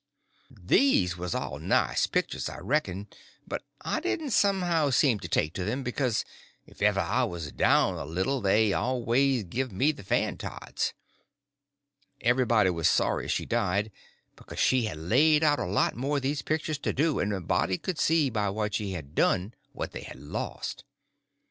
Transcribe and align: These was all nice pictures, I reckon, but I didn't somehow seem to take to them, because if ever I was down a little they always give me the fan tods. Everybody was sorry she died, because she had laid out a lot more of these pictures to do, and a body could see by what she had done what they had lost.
These 0.59 1.15
was 1.15 1.35
all 1.35 1.59
nice 1.59 2.07
pictures, 2.07 2.49
I 2.49 2.57
reckon, 2.57 3.07
but 3.47 3.61
I 3.81 3.99
didn't 3.99 4.31
somehow 4.31 4.89
seem 4.89 5.19
to 5.19 5.27
take 5.27 5.53
to 5.53 5.63
them, 5.63 5.83
because 5.83 6.25
if 6.65 6.81
ever 6.81 6.99
I 7.01 7.23
was 7.25 7.51
down 7.51 7.93
a 7.99 8.03
little 8.05 8.41
they 8.41 8.73
always 8.73 9.43
give 9.43 9.71
me 9.71 9.91
the 9.91 10.01
fan 10.03 10.37
tods. 10.37 10.95
Everybody 12.21 12.71
was 12.71 12.87
sorry 12.89 13.27
she 13.27 13.45
died, 13.45 13.91
because 14.35 14.57
she 14.57 14.85
had 14.85 14.97
laid 14.97 15.43
out 15.43 15.59
a 15.59 15.65
lot 15.67 15.95
more 15.95 16.15
of 16.15 16.23
these 16.23 16.41
pictures 16.41 16.79
to 16.79 16.93
do, 16.93 17.19
and 17.19 17.31
a 17.31 17.39
body 17.39 17.77
could 17.77 17.99
see 17.99 18.31
by 18.31 18.49
what 18.49 18.73
she 18.73 18.93
had 18.93 19.13
done 19.13 19.53
what 19.71 19.91
they 19.91 20.01
had 20.01 20.17
lost. 20.19 20.83